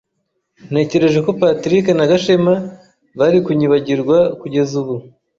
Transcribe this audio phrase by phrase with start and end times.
[0.71, 2.55] Natekereje ko Patrick na Gashema
[3.19, 4.95] bari kunyibagirwa kugeza ubu.